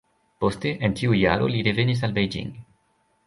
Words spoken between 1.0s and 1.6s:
jaro